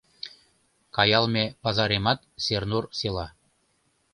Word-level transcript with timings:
Каялме 0.95 1.45
пазаремат- 1.63 2.19
Сернур 2.43 2.83
села 2.99 3.27